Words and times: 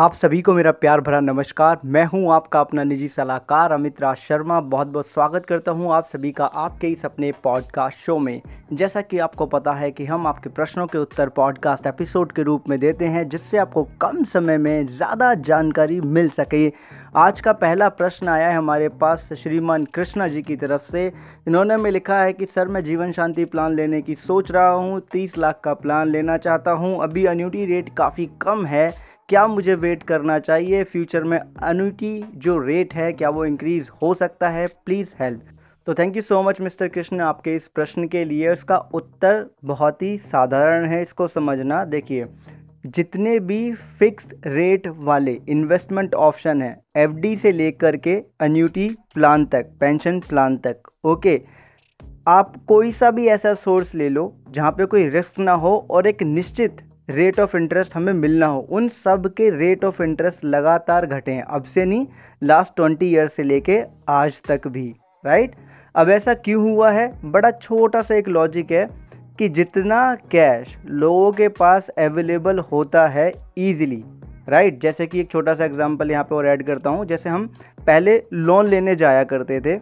आप 0.00 0.14
सभी 0.14 0.42
को 0.42 0.52
मेरा 0.52 0.72
प्यार 0.72 1.00
भरा 1.00 1.20
नमस्कार। 1.20 1.80
मैं 1.84 2.04
हूँ 2.04 2.32
आपका 2.32 2.60
अपना 2.60 2.84
निजी 2.84 3.08
सलाहकार 3.08 3.72
अमित 3.72 4.00
राज 4.00 4.16
शर्मा। 4.16 4.60
बहुत 4.60 4.86
बहुत 4.86 5.06
स्वागत 5.06 5.46
करता 5.46 5.72
हूँ 5.72 5.92
आप 5.92 6.06
सभी 6.06 6.32
का 6.32 6.44
आपके 6.44 6.88
इस 6.88 7.04
अपने 7.04 7.32
पॉडकास्ट 7.32 7.98
शो 7.98 8.18
में। 8.18 8.42
जैसा 8.72 9.00
कि 9.00 9.18
आपको 9.18 9.46
पता 9.46 9.72
है 9.72 9.90
कि 9.90 10.04
हम 10.04 10.26
आपके 10.26 10.48
प्रश्नों 10.48 10.86
के 10.86 10.98
उत्तर 10.98 11.28
पॉडकास्ट 11.28 11.86
एपिसोड 11.86 12.32
के 12.32 12.42
रूप 12.42 12.68
में 12.68 12.80
देते 12.80 13.04
हैं, 13.04 13.28
जिससे 13.28 13.58
आपको 13.58 13.88
कम 14.00 14.24
समय 14.24 14.58
में 14.58 14.86
ज़्यादा 14.86 15.34
जानकारी 15.34 16.00
मिल 16.00 16.28
सके। 16.28 16.72
आज 17.16 17.40
का 17.40 17.52
पहला 17.52 17.88
प्रश्न 17.88 18.28
आया 18.28 18.48
है 18.48 18.56
हमारे 18.56 18.88
पास 18.88 19.32
श्रीमान 19.32 19.84
कृष्णा 19.84 20.28
जी 20.28 20.42
की 20.42 20.56
तरफ़ 20.56 20.90
से। 20.92 21.12
इन्होंने 21.48 21.76
में 21.76 21.90
लिखा 21.90 22.22
है 22.22 22.32
कि, 22.32 22.46
सर, 22.46 22.68
मैं 22.68 22.84
जीवन 22.84 23.12
शांति 23.12 23.44
प्लान 23.44 23.74
लेने 23.74 24.02
की 24.02 24.14
सोच 24.14 24.52
रहा 24.52 24.70
हूँ। 24.70 25.00
तीस 25.12 25.38
लाख 25.38 25.60
का 25.64 25.74
प्लान 25.74 26.08
लेना 26.08 26.36
चाहता 26.36 26.70
हूँ। 26.70 27.02
अभी 27.02 27.24
अन्यूटी 27.26 27.66
रेट 27.66 27.96
काफ़ी 27.96 28.30
कम 28.42 28.66
है। 28.66 29.10
क्या 29.30 29.46
मुझे 29.46 29.74
वेट 29.74 30.02
करना 30.02 30.38
चाहिए? 30.38 30.82
फ्यूचर 30.84 31.24
में 31.24 31.38
अनुटी 31.38 32.22
जो 32.36 32.58
रेट 32.58 32.94
है, 32.94 33.12
क्या 33.12 33.28
वो 33.30 33.44
इंक्रीज 33.44 33.90
हो 34.02 34.12
सकता 34.14 34.48
है? 34.48 34.66
प्लीज़ 34.86 35.12
हेल्प 35.20 35.42
तो 35.86 35.94
thank 35.94 36.16
you 36.16 36.22
so 36.22 36.42
much 36.42 36.60
mister 36.60 36.88
Krishna 36.88 37.20
आपके 37.20 37.54
इस 37.56 37.66
प्रश्न 37.68 38.08
के 38.08 38.24
लिए। 38.24 38.48
उसका 38.48 38.76
उत्तर 38.94 39.46
बहुत 39.64 40.02
ही 40.02 40.16
साधारण 40.18 40.86
है, 40.86 41.00
इसको 41.02 41.28
समझना। 41.28 41.84
देखिए, 41.84 42.26
जितने 42.86 43.38
भी 43.40 43.72
फिक्स 43.98 44.28
रेट 44.46 44.88
वाले 44.98 45.38
इन्वेस्टमेंट 45.48 46.14
ऑप्शन 46.26 46.62
हैं 46.62 46.76
एफडी 46.96 47.36
से 47.36 47.52
लेकर 47.52 47.96
के 47.98 48.20
अन्यूटी 48.40 48.88
प्लान 49.14 49.44
तक 49.46 49.72
पेंशन 49.80 50.20
प्लान 50.28 50.56
तक 50.58 50.90
ओके 51.04 51.40
आप 52.28 52.54
कोई 52.68 52.92
सा 52.92 53.10
भी 53.10 53.26
ऐसा 53.28 53.54
सोर्स 53.56 53.94
ले 53.94 54.08
लो 54.08 54.32
जहाँ 54.50 54.70
पे 54.72 54.86
कोई 54.86 55.08
रिस्क 55.08 55.38
ना 55.40 55.52
हो 55.62 55.76
और 55.90 56.06
एक 56.06 56.22
निश्चित 56.22 56.80
रेट 57.10 57.38
ऑफ़ 57.40 57.56
इंटरेस्ट 57.56 57.94
हमें 57.94 58.12
मिलना 58.12 58.46
हो। 58.46 58.60
उन 58.70 58.88
सब 58.88 59.26
के 59.36 59.48
रेट 59.50 59.84
ऑफ़ 59.84 60.02
इंटरेस्ट 60.02 60.44
लगातार 60.44 61.06
घटे 61.06 61.32
हैं। 61.32 61.42
अब 61.42 61.64
से 61.64 61.84
नहीं 61.84 62.06
लास्ट 62.42 62.74
ट्वेंटी 62.76 63.06
ईयर 63.06 63.28
से 63.28 63.42
लेके 63.42 63.82
आज 64.08 64.40
तक 64.48 64.66
भी 64.68 64.88
राइट 65.24 65.54
अब 65.94 66.10
ऐसा 66.10 66.34
क्यों 66.34 66.62
हुआ 66.62 66.90
है? 66.90 67.12
बड़ा 67.24 67.50
छोटा 67.50 68.00
सा 68.00 68.14
एक 68.14 68.28
लॉजिक 68.28 68.70
है 68.72 68.86
कि 69.38 69.48
जितना 69.48 70.14
कैश 70.30 70.76
लोगों 70.86 71.30
के 71.32 71.48
पास 71.48 71.88
अवेलेबल 71.88 72.58
होता 72.72 73.06
है 73.08 73.32
ईजिली 73.58 74.02
राइट 74.48 74.80
जैसे 74.80 75.06
कि 75.06 75.20
एक 75.20 75.30
छोटा 75.30 75.54
सा 75.54 75.64
एग्जांपल 75.64 76.10
यहाँ 76.10 76.24
पे 76.24 76.34
और 76.34 76.46
ऐड 76.46 76.66
करता 76.66 76.90
हूँ। 76.90 77.04
जैसे 77.06 77.28
हम 77.28 77.46
पहले 77.86 78.22
लोन 78.32 78.68
लेने 78.68 78.94
जाया 78.96 79.24
करते 79.24 79.60
थे 79.60 79.78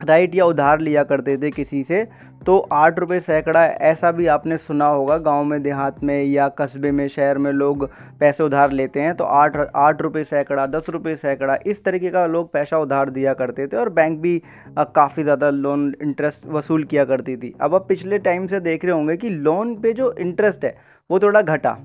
राइट 0.00 0.34
या 0.34 0.44
उधार 0.46 0.80
लिया 0.80 1.02
करते 1.04 1.36
थे 1.38 1.50
किसी 1.50 1.82
से 1.84 2.06
तो 2.46 2.56
आठ 2.72 2.98
रुपये 2.98 3.18
सैकड़ा 3.20 3.64
ऐसा 3.64 4.10
भी 4.12 4.26
आपने 4.28 4.56
सुना 4.58 4.86
होगा, 4.86 5.16
गाँव 5.18 5.44
में, 5.44 5.62
देहात 5.62 6.02
में 6.02 6.24
या 6.24 6.48
कस्बे 6.50 6.90
में, 6.90 7.06
शहर 7.08 7.38
में 7.38 7.50
लोग 7.52 7.88
पैसे 8.20 8.42
उधार 8.42 8.70
लेते 8.72 9.00
हैं 9.00 9.14
तो 9.16 9.24
आठ 9.24 9.56
आठ 9.56 10.02
रुपये 10.02 10.24
सैकड़ा, 10.24 10.66
दस 10.68 10.88
रुपये 10.88 11.16
सैकड़ा, 11.16 11.58
इस 11.66 11.84
तरीके 11.84 12.10
का 12.10 12.24
लोग 12.26 12.52
पैसा 12.52 12.78
उधार 12.78 13.10
दिया 13.10 13.34
करते 13.34 13.66
थे 13.66 13.76
और 13.76 13.88
बैंक 13.90 14.18
भी 14.20 14.36
काफ़ी 14.78 15.22
ज़्यादा 15.22 15.50
लोन 15.50 15.94
इंटरेस्ट 16.02 16.46
वसूल 16.48 16.84
किया 16.84 17.04
करती 17.04 17.36
थी। 17.36 17.54
अब 17.60 17.74
आप 17.74 17.88
पिछले 17.88 18.18
टाइम 18.20 18.46
से 18.46 18.60
देख 18.60 18.84
रहे 18.84 18.94
होंगे 18.94 19.16
कि 19.16 19.30
लोन 19.30 19.74
पे 19.76 19.92
जो 19.92 20.12
इंटरेस्ट 20.12 20.64
है, 20.64 20.76
वो 21.10 21.18
थोड़ा 21.18 21.42
घटा। 21.42 21.78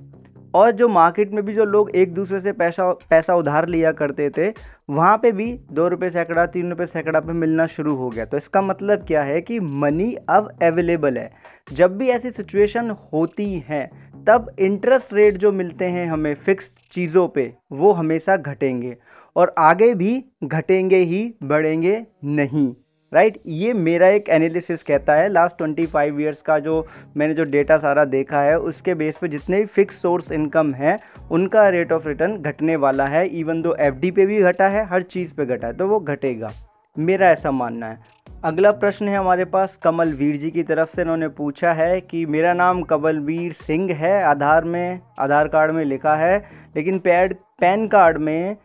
और 0.55 0.71
जो 0.71 0.87
मार्केट 0.87 1.31
में 1.31 1.45
भी 1.45 1.53
जो 1.53 1.65
लोग 1.65 1.89
एक 1.89 2.13
दूसरे 2.13 2.39
से 2.39 2.51
पैसा 2.51 2.91
पैसा 2.91 3.35
उधार 3.35 3.67
लिया 3.67 3.91
करते 3.91 4.29
थे, 4.29 4.53
वहाँ 4.89 5.17
पे 5.17 5.31
भी 5.31 5.59
दो 5.71 5.87
रुपये 5.87 6.09
सैकड़ा, 6.09 6.45
तीन 6.45 6.69
रुपये 6.69 6.85
सैकड़ा 6.85 7.19
पे 7.19 7.33
मिलना 7.33 7.67
शुरू 7.67 7.95
हो 7.95 8.09
गया। 8.09 8.25
तो 8.25 8.37
इसका 8.37 8.61
मतलब 8.61 9.05
क्या 9.05 9.23
है 9.23 9.41
कि 9.41 9.59
मनी 9.59 10.15
अब 10.29 10.57
अवेलेबल 10.63 11.17
है। 11.17 11.31
जब 11.73 11.97
भी 11.97 12.07
ऐसी 12.07 12.31
सिचुएशन 12.31 12.89
होती 13.13 13.63
है, 13.69 13.89
तब 14.27 14.51
इंटरेस्ट 14.59 15.13
रेट 15.13 15.33
जो 15.33 15.51
मिलते 15.51 15.85
हैं 15.85 16.05
हमें 16.05 16.35
फिक्स 16.35 16.77
चीज़ों 16.91 17.27
पे, 17.27 17.53
वो 17.71 17.91
हमेशा 17.91 18.37
घटेंगे। 18.37 18.97
और 19.35 19.55
आगे 19.57 19.93
भी 19.93 20.25
घटेंगे 20.43 20.97
ही, 20.97 21.33
बढ़ेंगे 21.43 22.05
नहीं। 22.23 22.75
Right 23.11 23.33
right? 23.33 23.47
ये 23.47 23.73
मेरा 23.73 24.07
एक 24.07 24.29
एनालिसिस 24.29 24.83
कहता 24.83 25.13
है 25.15 25.27
लास्ट 25.29 25.57
ट्वेंटी 25.57 25.85
फाइव 25.85 26.19
ईयर्स 26.21 26.41
का 26.41 26.57
जो 26.59 26.85
मैंने 27.17 27.33
जो 27.33 27.43
डेटा 27.43 27.77
सारा 27.77 28.05
देखा 28.05 28.41
है, 28.41 28.57
उसके 28.59 28.93
बेस 28.93 29.17
पे 29.17 29.27
जितने 29.27 29.57
भी 29.57 29.65
फिक्स 29.65 30.01
सोर्स 30.01 30.31
इनकम 30.31 30.73
है, 30.73 30.99
उनका 31.31 31.67
रेट 31.69 31.91
ऑफ़ 31.91 32.07
रिटर्न 32.07 32.37
घटने 32.37 32.75
वाला 32.75 33.05
है 33.07 33.27
इवन 33.29 33.61
दो 33.61 33.75
एफडी 33.79 34.11
पे 34.11 34.25
भी 34.25 34.39
घटा 34.39 34.67
है, 34.67 34.85
हर 34.85 35.01
चीज़ 35.03 35.33
पे 35.35 35.45
घटा 35.45 35.67
है 35.67 35.73
तो 35.73 35.87
वो 35.87 35.99
घटेगा 35.99 36.49
मेरा 36.95 37.29
ऐसा 37.29 37.51
मानना 37.51 37.87
है 37.87 38.13
अगला 38.43 38.71
प्रश्न 38.73 39.07
है 39.07 39.17
हमारे 39.17 39.45
पास, 39.45 39.77
कमल 39.77 40.11
वीर 40.13 40.35
जी 40.37 40.51
की 40.51 40.63
तरफ़ 40.63 40.95
से 40.95 41.01
इन्होंने 41.01 41.27
पूछा 41.29 41.71
है 41.73 42.01
कि 42.01 42.25
मेरा 42.25 42.53
नाम 42.53 42.81
कमलवीर 42.83 43.53
सिंह 43.53 43.91
है, 43.93 44.21
आधार 44.23 44.63
में, 44.63 44.99
आधार 45.19 45.47
कार्ड 45.47 45.71
में 45.71 45.83
लिखा 45.85 46.15
है, 46.15 46.37
लेकिन 46.75 46.99
पैड, 46.99 47.33
पैन 47.59 47.87
कार्ड 47.87 48.17
में 48.17 48.57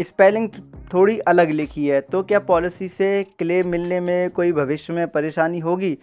स्पेलिंग 0.00 0.48
थोड़ी 0.92 1.18
अलग 1.20 1.50
लिखी 1.50 1.86
है 1.86 2.00
तो 2.02 2.22
क्या 2.22 2.38
पॉलिसी 2.40 2.88
से 2.88 3.08
क्लेम 3.38 3.68
मिलने 3.68 4.00
में 4.00 4.30
कोई 4.30 4.52
भविष्य 4.52 4.92
में 4.92 5.06
परेशानी 5.08 5.58
होगी? 5.60 5.96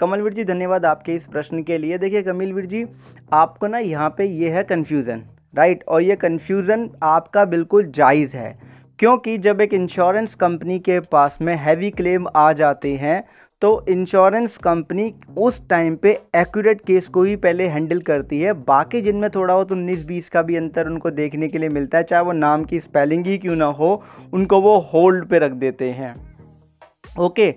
कमलवीर 0.00 0.32
जी, 0.32 0.44
धन्यवाद 0.44 0.84
आपके 0.84 1.14
इस 1.14 1.24
प्रश्न 1.26 1.62
के 1.62 1.78
लिए। 1.78 1.98
देखिए, 1.98 2.22
कमलवीर 2.22 2.66
जी, 2.66 2.84
आपको 3.32 3.66
ना 3.66 3.78
यहाँ 3.78 4.08
पे 4.18 4.24
ये 4.24 4.50
है 4.50 4.64
कन्फ्यूज़न 4.64 5.22
राइट 5.54 5.84
और 5.88 6.02
ये 6.02 6.16
कन्फ्यूज़न 6.16 6.88
आपका 7.02 7.44
बिल्कुल 7.46 7.90
जायज़ 7.92 8.36
है, 8.36 8.58
क्योंकि 8.98 9.36
जब 9.38 9.60
एक 9.60 9.74
इंश्योरेंस 9.74 10.34
कंपनी 10.34 10.78
के 10.80 10.98
पास 11.02 11.38
में 11.40 11.54
हैवी 11.56 11.90
क्लेम 11.90 12.26
आ 12.36 12.52
जाते 12.52 12.94
हैं 12.96 13.22
तो 13.62 13.84
इंश्योरेंस 13.88 14.56
कंपनी 14.56 15.12
उस 15.38 15.60
टाइम 15.68 15.94
पे 15.96 16.10
एक्यूरेट 16.36 16.80
केस 16.80 17.06
को 17.08 17.22
ही 17.22 17.34
पहले 17.36 17.66
हैंडल 17.68 18.00
करती 18.00 18.40
है। 18.40 18.52
बाकी 18.64 19.00
जिनमें 19.00 19.28
थोड़ा 19.30 19.54
बहुत 19.54 19.72
उन्नीस 19.72 20.06
बीस 20.06 20.28
का 20.28 20.42
भी 20.42 20.56
अंतर 20.56 20.86
उनको 20.86 21.10
देखने 21.10 21.48
के 21.48 21.58
लिए 21.58 21.68
मिलता 21.68 21.98
है, 21.98 22.04
चाहे 22.04 22.22
वो 22.24 22.32
नाम 22.32 22.64
की 22.64 22.80
स्पेलिंग 22.80 23.24
ही 23.26 23.38
क्यों 23.38 23.56
ना 23.56 23.66
हो, 23.66 24.02
उनको 24.32 24.60
वो 24.60 24.78
होल्ड 24.92 25.26
पे 25.28 25.38
रख 25.38 25.52
देते 25.54 25.90
हैं। 25.90 26.14
ओके 27.20 27.54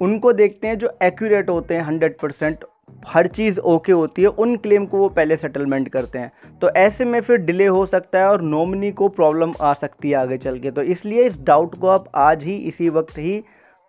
उनको 0.00 0.32
देखते 0.32 0.68
हैं 0.68 0.78
जो 0.78 0.90
एक्यूरेट 1.02 1.48
होते 1.50 1.74
हैं 1.74 1.82
हंड्रेड 1.82 2.18
परसेंट 2.18 2.64
हर 3.08 3.26
चीज़ 3.28 3.58
ओके 3.60 3.92
होती 3.92 4.22
है, 4.22 4.28
उन 4.28 4.56
क्लेम 4.56 4.86
को 4.86 4.98
वो 4.98 5.08
पहले 5.08 5.36
सेटलमेंट 5.36 5.88
करते 5.88 6.18
हैं। 6.18 6.58
तो 6.62 6.70
ऐसे 6.70 7.04
में 7.04 7.20
फिर 7.20 7.36
डिले 7.38 7.66
हो 7.66 7.84
सकता 7.86 8.18
है 8.18 8.28
और 8.28 8.42
नॉमिनी 8.42 8.90
को 8.92 9.08
प्रॉब्लम 9.10 9.52
आ 9.60 9.72
सकती 9.74 10.10
है 10.10 10.16
आगे 10.16 10.38
चल 10.38 10.58
के। 10.58 10.70
तो 10.70 10.82
इसलिए 10.84 11.24
इस 11.24 11.40
डाउट 11.42 11.78
को 11.78 11.88
आप 11.88 12.10
आज 12.14 12.44
ही 12.44 12.56
इसी 12.68 12.88
वक्त 12.88 13.18
ही 13.18 13.42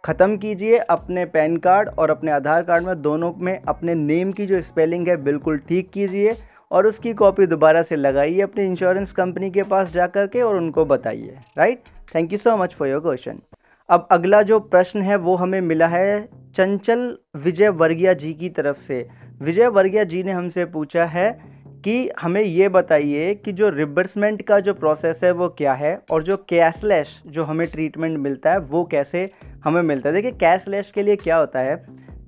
ख़त्म 0.03 0.37
कीजिए 0.37 0.77
अपने 0.89 1.25
पैन 1.25 1.57
कार्ड 1.57 1.89
और 1.89 2.11
अपने 2.11 2.31
आधार 2.31 2.63
कार्ड 2.63 2.85
में 2.85 3.01
दोनों 3.01 3.33
में 3.37 3.61
अपने 3.67 3.95
नेम 3.95 4.31
की 4.31 4.45
जो 4.45 4.61
स्पेलिंग 4.61 5.07
है 5.07 5.17
बिल्कुल 5.17 5.57
ठीक 5.57 5.89
कीजिए 5.89 6.33
और 6.71 6.87
उसकी 6.87 7.13
कॉपी 7.13 7.45
दोबारा 7.45 7.81
से 7.83 7.95
लगाइए 7.95 8.41
अपनी 8.41 8.65
इंश्योरेंस 8.65 9.11
कंपनी 9.11 9.49
के 9.51 9.63
पास 9.63 9.93
जा 9.93 10.07
कर 10.07 10.27
के 10.27 10.41
और 10.41 10.55
उनको 10.55 10.85
बताइए 10.85 11.37
right 11.57 11.83
thank 12.15 12.31
you 12.31 12.37
so 12.37 12.55
much 12.57 12.73
for 12.73 12.87
your 12.87 12.99
question 12.99 13.39
अब 13.89 14.07
अगला 14.11 14.41
जो 14.41 14.59
प्रश्न 14.59 15.01
है 15.01 15.15
वो 15.17 15.35
हमें 15.35 15.61
मिला 15.61 15.87
है 15.87 16.21
चंचल 16.55 17.17
विजय 17.35 17.69
वर्गिया 17.69 18.13
जी 18.13 18.33
की 18.33 18.49
तरफ़ 18.49 18.81
से। 18.81 19.07
विजय 19.41 19.67
वर्गिया 19.67 20.03
जी 20.03 20.23
ने 20.23 20.31
हमसे 20.31 20.65
पूछा 20.65 21.05
है 21.05 21.27
कि 21.83 22.09
हमें 22.19 22.41
ये 22.41 22.67
बताइए 22.69 23.33
कि 23.35 23.51
जो 23.51 23.69
रिबर्समेंट 23.69 24.41
का 24.41 24.59
जो 24.59 24.73
प्रोसेस 24.73 25.23
है, 25.23 25.31
वो 25.31 25.47
क्या 25.49 25.73
है? 25.73 26.01
और 26.11 26.23
जो 26.23 26.37
कैशलेस 26.49 27.21
जो 27.27 27.43
हमें 27.43 27.65
ट्रीटमेंट 27.67 28.17
मिलता 28.17 28.51
है, 28.51 28.59
वो 28.59 28.83
कैसे 28.85 29.29
हमें 29.63 29.81
मिलता 29.81 30.09
है? 30.09 30.15
देखिए 30.15 30.31
कैशलेस 30.31 30.91
के 30.91 31.03
लिए 31.03 31.15
क्या 31.15 31.37
होता 31.37 31.59
है 31.59 31.75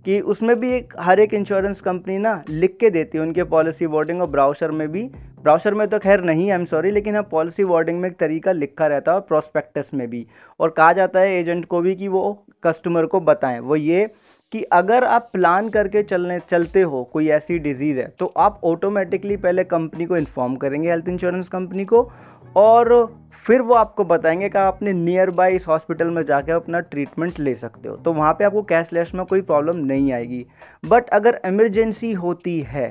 कि 0.05 0.19
उसमें 0.19 0.59
भी 0.59 0.71
एक, 0.71 0.93
हर 0.99 1.19
एक 1.19 1.33
इंश्योरेंस 1.33 1.81
कंपनी 1.81 2.17
ना 2.17 2.43
लिख 2.49 2.77
के 2.79 2.89
देती 2.89 3.17
है 3.17 3.23
उनके 3.23 3.43
पॉलिसी 3.43 3.87
बोर्डिंग 3.87 4.21
और 4.21 4.29
ब्राउशर 4.29 4.71
में 4.71 4.87
भी। 4.87 5.03
ब्राउशर 5.43 5.73
में 5.73 5.87
तो 5.87 5.99
खैर 5.99 6.21
नहीं 6.21 6.49
आई 6.51 6.57
एम 6.57 6.65
सॉरी 6.65 6.91
लेकिन 6.91 7.15
हाँ 7.15 7.23
पॉलिसी 7.31 7.63
वार्डिंग 7.63 7.99
में 8.01 8.09
एक 8.09 8.17
तरीका 8.17 8.51
लिखा 8.51 8.87
रहता 8.87 9.11
है 9.11 9.15
और 9.15 9.21
प्रोस्पेक्टस 9.21 9.91
में 9.93 10.07
भी। 10.09 10.25
और 10.59 10.69
कहा 10.69 10.91
जाता 10.93 11.19
है 11.19 11.39
एजेंट 11.39 11.65
को 11.65 11.81
भी 11.81 11.95
कि 11.95 12.07
वो 12.07 12.45
कस्टमर 12.63 13.05
को 13.05 13.19
बताएँ। 13.19 13.59
वो 13.59 13.75
ये 13.75 14.09
कि 14.53 14.61
अगर 14.63 15.03
आप 15.03 15.29
प्लान 15.33 15.69
करके 15.69 16.03
चलने, 16.03 16.39
चलते 16.41 16.81
हो, 16.81 17.03
कोई 17.03 17.27
ऐसी 17.29 17.57
डिज़ीज़ 17.59 17.99
है 17.99 18.07
तो 18.19 18.33
आप 18.37 18.59
ऑटोमेटिकली 18.63 19.37
पहले 19.37 19.63
कंपनी 19.65 20.05
को 20.05 20.17
इन्फॉर्म 20.17 20.55
करेंगे 20.55 20.89
हेल्थ 20.89 21.07
इंश्योरेंस 21.09 21.47
कंपनी 21.49 21.85
को, 21.85 22.09
और 22.55 23.15
फिर 23.45 23.61
वो 23.61 23.73
आपको 23.73 24.03
बताएँगे 24.05 24.49
कि 24.49 24.57
आप 24.57 24.73
अपने 24.75 24.93
नियर 24.93 25.29
बाई 25.31 25.55
इस 25.55 25.67
हॉस्पिटल 25.67 26.07
में 26.07 26.21
जाके 26.23 26.51
अपना 26.51 26.79
ट्रीटमेंट 26.81 27.39
ले 27.39 27.55
सकते 27.55 27.89
हो। 27.89 27.95
तो 27.95 28.13
वहाँ 28.13 28.33
पे 28.33 28.43
आपको 28.43 28.61
कैशलेस 28.63 29.11
में 29.15 29.25
कोई 29.25 29.41
प्रॉब्लम 29.41 29.77
नहीं 29.77 30.11
आएगी। 30.13 30.45
बट 30.83 31.09
अगर 31.09 31.39
इमरजेंसी 31.45 32.11
होती 32.13 32.59
है, 32.59 32.87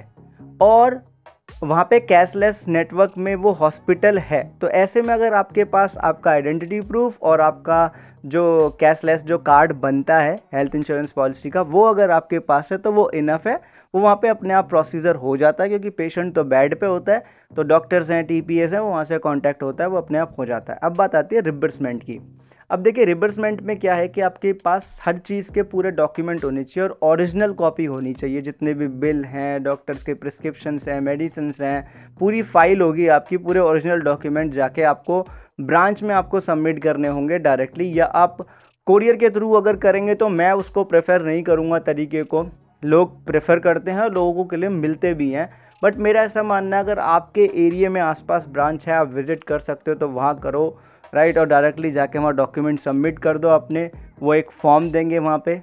और 0.60 1.00
वहाँ 1.62 1.84
पे 1.90 1.99
कैशलेस 2.00 2.64
नेटवर्क 2.69 3.12
में 3.19 3.34
वो 3.34 3.50
हॉस्पिटल 3.52 4.19
है। 4.20 4.43
तो 4.60 4.69
ऐसे 4.69 5.02
में 5.02 5.12
अगर 5.14 5.34
आपके 5.34 5.64
पास 5.64 5.96
आपका 6.00 6.31
आइडेंटिटी 6.31 6.81
प्रूफ 6.81 7.22
और 7.22 7.40
आपका 7.40 7.90
जो 8.26 8.76
कैशलेस 8.81 9.22
जो 9.22 9.38
कार्ड 9.38 9.72
बनता 9.72 10.19
है, 10.19 10.34
हेल्थ 10.54 10.75
इंश्योरेंस 10.75 11.12
पॉलिसी 11.12 11.50
का, 11.50 11.62
वो 11.62 11.84
अगर 11.84 12.10
आपके 12.10 12.38
पास 12.38 12.69
है 12.72 12.78
तो 12.78 12.93
वो 12.93 13.08
इनफ 13.14 13.46
है। 13.46 13.60
वो 13.94 14.00
वहाँ 14.00 14.16
पे 14.16 14.28
अपने 14.28 14.54
आप 14.54 14.69
प्रोसीजर 14.69 15.16
हो 15.16 15.37
जाता 15.37 15.64
है 15.64 15.69
क्योंकि 15.69 15.90
पेशेंट 15.90 16.34
तो 16.34 16.44
बेड 16.44 16.78
पे 16.81 16.87
होता 16.87 17.12
है 17.12 17.25
तो 17.50 17.62
डॉक्टर्स 17.62 18.10
हैं, 18.10 18.25
टीपीएस 18.25 18.72
हैं, 18.72 18.81
वो 18.81 18.90
वहाँ 18.90 19.04
से 19.04 19.19
कॉन्टैक्ट 19.19 19.62
होता 19.62 19.84
है, 19.84 19.90
वो 19.90 19.99
अपने 19.99 20.19
आप 20.19 20.34
हो 20.38 20.44
जाता 20.44 20.72
है। 20.72 20.78
अब 20.82 20.96
बात 20.96 21.14
आती 21.14 21.37
है 21.37 21.43
रिबर्समेंट 21.43 22.02
की। 22.02 22.20
अब 22.72 22.78
देखिए 22.78 23.04
रिबर्समेंट 23.04 23.60
में 23.62 23.78
क्या 23.78 23.94
है 23.94 24.06
कि 24.08 24.20
आपके 24.20 24.52
पास 24.54 25.00
हर 25.04 25.16
चीज़ 25.19 25.50
के 25.52 25.62
पूरे 25.62 25.90
डॉक्यूमेंट 25.90 26.44
होने 26.44 26.62
चाहिए 26.64 26.88
और 26.88 26.98
ओरिजिनल 27.02 27.52
कॉपी 27.52 27.84
होनी 27.84 28.12
चाहिए। 28.14 28.40
जितने 28.40 28.72
भी 28.74 28.86
बिल 29.00 29.24
हैं 29.24 29.62
डॉक्टर्स 29.62 30.02
के 30.02 30.14
प्रिस्क्रिप्शन 30.14 30.78
हैं 30.88 31.00
मेडिसिन 31.00 31.52
हैं, 31.60 32.14
पूरी 32.20 32.40
फ़ाइल 32.44 32.80
होगी 32.80 33.06
आपकी, 33.08 33.36
पूरे 33.36 33.60
ओरिजिनल 33.60 34.00
डॉक्यूमेंट 34.00 34.52
जाके 34.52 34.82
आपको 34.82 35.20
ब्रांच 35.60 36.02
में 36.02 36.14
आपको 36.14 36.40
सबमिट 36.40 36.82
करने 36.82 37.08
होंगे 37.08 37.38
डायरेक्टली 37.38 37.92
या 37.98 38.04
आप 38.04 38.36
कोरियर 38.86 39.16
के 39.16 39.30
थ्रू 39.30 39.52
अगर 39.52 39.76
करेंगे 39.78 40.14
तो 40.14 40.28
मैं 40.30 40.50
उसको 40.54 40.84
प्रेफर 40.84 41.25
नहीं 41.25 41.42
करूँगा 41.42 41.78
तरीके 41.80 42.22
को। 42.25 42.44
लोग 42.82 43.25
प्रेफर 43.26 43.58
करते 43.58 43.90
हैं 43.90 44.00
और 44.00 44.12
लोगों 44.14 44.44
के 44.44 44.56
लिए 44.56 44.68
मिलते 44.70 45.12
भी 45.14 45.30
हैं। 45.30 45.48
बट 45.82 45.96
मेरा 45.98 46.22
ऐसा 46.22 46.42
मानना 46.44 46.76
है, 46.76 46.82
अगर 46.82 46.98
आपके 46.98 47.44
एरिया 47.56 47.90
में 47.90 48.00
आसपास 48.00 48.46
ब्रांच 48.48 48.86
है, 48.86 48.94
आप 48.94 49.12
विज़िट 49.12 49.44
कर 49.44 49.58
सकते 49.60 49.90
हो 49.90 49.96
तो 49.96 50.08
वहाँ 50.10 50.38
करो। 50.38 50.64
राइट, 51.12 51.38
और 51.38 51.47
डायरेक्टली 51.47 51.91
जाके 51.91 52.19
वहाँ 52.19 52.35
डॉक्यूमेंट 52.35 52.81
सबमिट 52.81 53.19
कर 53.19 53.38
दो 53.38 53.49
अपने। 53.49 53.91
वो 54.20 54.35
एक 54.35 54.50
फॉर्म 54.53 54.91
देंगे 54.91 55.19
वहाँ 55.19 55.43
पे 55.47 55.61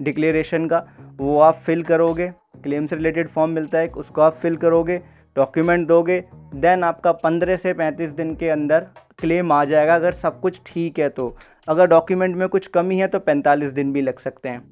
डिक्लेरेशन 0.00 0.66
का। 0.66 0.84
वो 1.16 1.38
आप 1.40 1.56
फिल 1.56 1.82
करोगे 1.82 2.32
क्लेम 2.62 2.86
से 2.86 2.96
रिलेटेड 2.96 3.28
फॉर्म 3.28 3.50
मिलता 3.50 3.78
है, 3.78 3.88
उसको 3.88 4.20
आप 4.20 4.34
फिल 4.34 4.56
करोगे 4.56 5.00
डॉक्यूमेंट 5.36 5.86
दोगे 5.88 6.22
देन 6.54 6.84
आपका 6.84 7.12
15 7.14 7.56
से 7.56 7.72
35 7.74 8.10
दिन 8.10 8.34
के 8.36 8.48
अंदर 8.48 8.86
क्लेम 9.18 9.52
आ 9.52 9.64
जाएगा, 9.64 9.94
अगर 9.94 10.12
सब 10.12 10.40
कुछ 10.40 10.60
ठीक 10.66 10.98
है 10.98 11.08
तो। 11.08 11.36
अगर 11.68 11.86
डॉक्यूमेंट 11.86 12.36
में 12.36 12.48
कुछ 12.48 12.66
कमी 12.66 12.98
है 12.98 13.08
तो 13.08 13.18
45 13.20 13.72
दिन 13.72 13.92
भी 13.92 14.00
लग 14.00 14.18
सकते 14.18 14.48
हैं। 14.48 14.62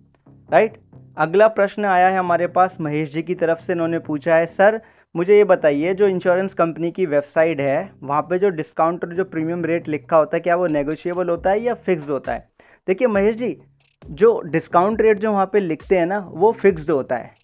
राइट? 0.51 0.79
अगला 1.17 1.47
प्रश्न 1.49 1.85
आया 1.85 2.09
है 2.09 2.19
हमारे 2.19 2.47
पास, 2.47 2.77
महेश 2.81 3.13
जी 3.13 3.23
की 3.23 3.35
तरफ़ 3.35 3.61
से 3.61 3.73
इन्होंने 3.73 3.99
पूछा 3.99 4.37
है, 4.37 4.47
सर, 4.47 4.81
मुझे 5.15 5.37
ये 5.37 5.45
बताइए, 5.45 5.95
जो 5.95 6.07
इंश्योरेंस 6.09 6.55
कंपनी 6.55 6.91
की 6.91 7.07
वेबसाइट 7.07 7.61
है, 7.61 7.91
वहाँ 8.03 8.23
पे 8.23 8.39
जो 8.39 8.49
डिस्काउंट 8.51 9.05
और 9.05 9.15
जो 9.15 9.25
प्रीमियम 9.25 9.65
रेट 9.65 9.89
लिखा 9.89 10.17
होता 10.17 10.37
है, 10.37 10.41
क्या 10.41 10.57
वो 10.57 10.67
नेगोशिएबल 10.69 11.29
होता 11.29 11.51
है 11.51 11.61
या 11.61 11.75
फिक्स 11.77 12.09
होता 12.11 12.33
है? 12.33 12.47
देखिए, 12.89 13.09
महेश 13.09 13.37
जी, 13.37 13.57
जो 14.03 14.41
डिस्काउंट 14.47 15.01
रेट 15.01 15.19
जो 15.19 15.33
वहाँ 15.33 15.47
पे 15.53 15.61
लिखते 15.61 15.99
हैं 15.99 16.07
ना, 16.07 16.19
वो 16.29 16.53
फिक्स्ड 16.53 16.91
होता 16.91 17.17
है 17.17 17.35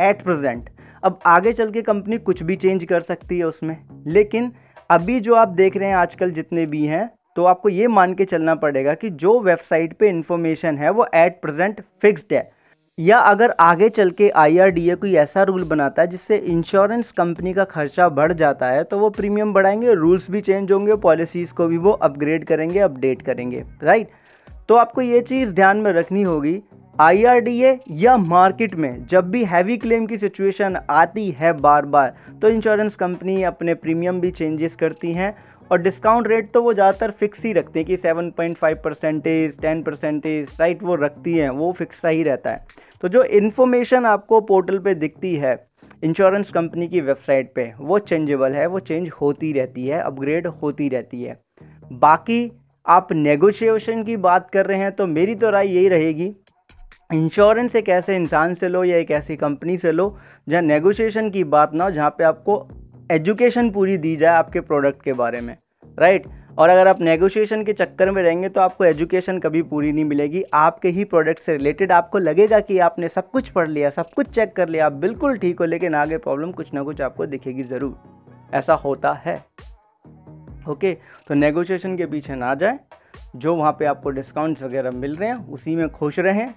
एट 0.00 0.22
प्रेजेंट 0.22 0.70
अब 1.02 1.18
आगे 1.26 1.52
चल 1.52 1.70
के 1.70 1.82
कंपनी 1.82 2.18
कुछ 2.18 2.42
भी 2.42 2.56
चेंज 2.56 2.84
कर 2.84 3.00
सकती 3.00 3.38
है 3.38 3.44
उसमें, 3.44 3.76
लेकिन 4.06 4.52
अभी 4.90 5.18
जो 5.20 5.34
आप 5.34 5.48
देख 5.50 5.76
रहे 5.76 5.88
हैं, 5.88 5.96
आजकल 5.96 6.30
जितने 6.30 6.66
भी 6.66 6.84
हैं 6.86 7.08
तो 7.36 7.44
आपको 7.44 7.68
ये 7.68 7.86
मान 7.88 8.14
के 8.14 8.24
चलना 8.24 8.54
पड़ेगा 8.56 8.94
कि 8.94 9.10
जो 9.12 9.38
वेबसाइट 9.40 9.92
पे 9.92 10.08
इंफॉर्मेशन 10.08 10.78
है, 10.78 10.90
वो 10.90 11.06
एट 11.14 11.40
प्रेजेंट 11.42 11.82
फिक्स्ड 12.02 12.32
है। 12.32 12.50
या 12.98 13.18
अगर 13.18 13.50
आगे 13.60 13.88
चल 13.88 14.10
के 14.10 14.30
IRDA 14.38 14.96
कोई 14.96 15.14
ऐसा 15.14 15.42
रूल 15.42 15.64
बनाता 15.64 16.02
है 16.02 16.08
जिससे 16.08 16.36
इंश्योरेंस 16.36 17.10
कंपनी 17.12 17.52
का 17.54 17.64
खर्चा 17.64 18.08
बढ़ 18.08 18.32
जाता 18.32 18.70
है 18.70 18.82
तो 18.84 18.98
वो 18.98 19.10
प्रीमियम 19.10 19.52
बढ़ाएँगे 19.52 19.94
रूल्स 19.94 20.30
भी 20.30 20.40
चेंज 20.40 20.72
होंगे 20.72 20.94
पॉलिसीज़ 20.94 21.52
को 21.52 21.66
भी 21.66 21.76
वो 21.76 21.90
अपग्रेड 21.90 22.44
करेंगे 22.44 22.80
अपडेट 22.80 23.22
करेंगे 23.22 23.62
राइट 23.82 24.08
तो 24.68 24.74
आपको 24.74 25.02
ये 25.02 25.20
चीज़ 25.20 25.54
ध्यान 25.54 25.76
में 25.76 25.92
रखनी 25.92 26.22
होगी 26.22 26.60
IRDA 27.00 27.74
या 27.90 28.16
मार्केट 28.16 28.74
में 28.74 29.06
जब 29.06 29.30
भी 29.30 29.44
हैवी 29.44 29.76
क्लेम 29.76 30.06
की 30.06 30.18
सिचुएशन 30.18 30.78
आती 30.90 31.30
है 31.30 31.52
बार 31.52 31.86
बार 31.86 32.14
तो 32.42 32.48
इंश्योरेंस 32.48 32.96
कंपनी 32.96 33.42
अपने 33.42 33.74
प्रीमियम 33.74 34.20
भी 34.20 34.30
चेंजेस 34.30 34.74
करती 34.76 35.12
हैं 35.12 35.34
और 35.70 35.78
डिस्काउंट 35.78 36.26
रेट 36.28 36.50
तो 36.52 36.62
वो 36.62 36.72
ज़्यादातर 36.74 37.10
फिक्स 37.10 37.44
ही 37.44 37.52
रखते 37.52 37.78
हैं 37.78 37.86
कि 37.86 37.96
7.5 37.98 38.82
परसेंटेज 38.84 39.58
टेन 39.60 39.82
परसेंटेज 39.82 40.56
राइट 40.60 40.82
वो 40.82 40.94
रखती 40.96 41.34
हैं, 41.34 41.50
वो 41.50 41.72
फिक्स 41.72 42.04
ही 42.06 42.22
रहता 42.22 42.50
है। 42.50 42.64
तो 43.02 43.08
जो 43.08 43.22
इन्फॉर्मेशन 43.24 44.06
आपको 44.06 44.40
पोर्टल 44.42 44.78
पे 44.78 44.94
दिखती 44.96 45.34
है 45.36 45.56
इंश्योरेंस 46.04 46.50
कंपनी 46.52 46.88
की 46.88 47.00
वेबसाइट 47.00 47.52
पे, 47.54 47.72
वो 47.80 47.98
चेंजेबल 48.00 48.52
है, 48.52 48.66
वो 48.66 48.78
चेंज 48.80 49.10
होती 49.20 49.52
रहती 49.52 49.86
है 49.86 50.00
अपग्रेड 50.02 50.46
होती 50.46 50.88
रहती 50.88 51.22
है। 51.22 51.38
बाकी 51.92 52.50
आप 52.86 53.12
नेगोशिएशन 53.12 54.02
की 54.04 54.16
बात 54.18 54.50
कर 54.50 54.66
रहे 54.66 54.78
हैं 54.78 54.92
तो 54.92 55.06
मेरी 55.06 55.34
तो 55.34 55.50
राय 55.50 55.68
यही 55.68 55.88
रहेगी 55.88 56.34
इंश्योरेंस 57.12 57.74
एक 57.76 57.88
ऐसे 57.88 58.16
इंसान 58.16 58.54
से 58.54 58.68
लो 58.68 58.82
या 58.84 58.96
एक 58.96 59.10
ऐसी 59.10 59.36
कंपनी 59.36 59.76
से 59.78 59.92
लो, 59.92 60.16
जहाँ 60.48 60.62
नेगोशिएशन 60.62 61.30
की 61.30 61.44
बात 61.46 61.74
ना 61.74 61.84
हो, 61.84 61.90
जहाँ 61.90 62.10
पे 62.10 62.24
आपको 62.24 62.56
एजुकेशन 63.10 63.70
पूरी 63.70 63.96
दी 63.98 64.14
जाए 64.16 64.36
आपके 64.36 64.60
प्रोडक्ट 64.60 65.02
के 65.02 65.12
बारे 65.12 65.40
में 65.40 65.56
राइट 65.98 66.26
और 66.58 66.68
अगर 66.68 66.88
आप 66.88 67.00
नेगोशिएशन 67.00 67.62
के 67.64 67.72
चक्कर 67.72 68.10
में 68.10 68.22
रहेंगे 68.22 68.48
तो 68.48 68.60
आपको 68.60 68.84
एजुकेशन 68.84 69.38
कभी 69.38 69.62
पूरी 69.62 69.92
नहीं 69.92 70.04
मिलेगी। 70.04 70.42
आपके 70.54 70.88
ही 70.88 71.04
प्रोडक्ट 71.04 71.40
से 71.40 71.52
रिलेटेड 71.52 71.92
आपको 71.92 72.18
लगेगा 72.18 72.58
कि 72.60 72.78
आपने 72.78 73.08
सब 73.08 73.30
कुछ 73.30 73.48
पढ़ 73.48 73.68
लिया, 73.68 73.90
सब 73.90 74.10
कुछ 74.10 74.28
चेक 74.28 74.52
कर 74.56 74.68
लिया, 74.68 74.86
आप 74.86 74.92
बिल्कुल 74.94 75.38
ठीक 75.38 75.60
हो, 75.60 75.66
लेकिन 75.66 75.94
आगे 75.94 76.18
प्रॉब्लम 76.18 76.50
कुछ 76.52 76.72
ना 76.74 76.82
कुछ 76.82 77.00
आपको 77.00 77.26
दिखेगी 77.26 77.62
ज़रूर। 77.62 77.96
ऐसा 78.54 78.74
होता 78.74 79.12
है। 79.16 79.36
ओके 80.68 80.92
तो 81.28 81.34
नेगोशिएशन 81.34 81.96
के 81.96 82.06
पीछे 82.06 82.34
ना 82.34 82.54
जाए। 82.54 82.78
जो 83.36 83.54
वहाँ 83.54 83.72
पे 83.72 83.84
आपको 83.84 84.10
डिस्काउंट्स 84.10 84.62
वगैरह 84.62 84.90
मिल 84.90 85.16
रहे 85.16 85.28
हैं, 85.28 85.36
उसी 85.48 85.76
में 85.76 85.88
खुश 85.90 86.18
रहें। 86.18 86.48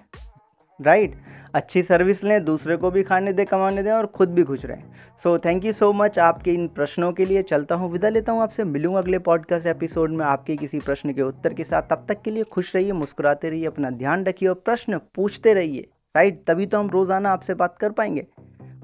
राइट? 0.80 1.14
अच्छी 1.54 1.82
सर्विस 1.82 2.22
लें, 2.24 2.44
दूसरे 2.44 2.76
को 2.76 2.90
भी 2.90 3.02
खाने 3.02 3.32
दें, 3.32 3.44
कमाने 3.46 3.82
दें 3.82 3.90
और 3.92 4.06
खुद 4.06 4.28
भी 4.28 4.42
खुश 4.42 4.64
रहें। 4.64 4.82
So 5.22 5.36
thank 5.38 5.64
you 5.64 5.72
so 5.72 5.92
much 5.92 6.18
आपके 6.18 6.52
इन 6.52 6.66
प्रश्नों 6.68 7.12
के 7.12 7.24
लिए। 7.24 7.42
चलता 7.42 7.74
हूँ, 7.74 7.90
विदा 7.90 8.08
लेता 8.08 8.32
हूँ 8.32 8.42
आपसे। 8.42 8.64
मिलूँगा 8.64 8.98
अगले 8.98 9.18
पॉडकास्ट 9.18 9.66
एपिसोड 9.66 10.10
में 10.10 10.24
आपके 10.26 10.56
किसी 10.56 10.78
प्रश्न 10.78 11.12
के 11.12 11.22
उत्तर 11.22 11.54
के 11.54 11.64
साथ। 11.64 11.82
तब 11.90 12.04
तक 12.08 12.22
के 12.22 12.30
लिए 12.30 12.44
खुश 12.44 12.74
रहिए, 12.76 12.92
मुस्कुराते 12.92 13.50
रहिए, 13.50 13.66
अपना 13.66 13.90
ध्यान 13.90 14.24
रखिए 14.24 14.48
और 14.48 14.54
प्रश्न 14.54 15.00
पूछते 15.14 15.54
रहिए। 15.54 15.88
राइट 16.14 16.42
तभी 16.46 16.66
तो 16.66 16.78
हम 16.78 16.90
रोज़ाना 16.90 17.30
आपसे 17.30 17.54
बात 17.54 17.76
कर 17.78 17.90
पाएँगे। 17.90 18.26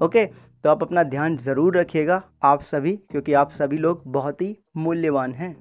ओके 0.01 0.25
तो 0.63 0.69
आप 0.69 0.83
अपना 0.83 1.03
ध्यान 1.03 1.35
ज़रूर 1.37 1.77
रखिएगा, 1.77 2.21
आप 2.43 2.61
सभी, 2.61 2.95
क्योंकि 3.11 3.33
आप 3.33 3.51
सभी 3.51 3.77
लोग 3.77 4.01
बहुत 4.07 4.41
ही 4.41 4.57
मूल्यवान 4.77 5.33
हैं। 5.33 5.55